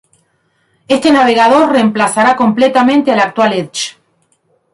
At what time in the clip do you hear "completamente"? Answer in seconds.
2.35-3.11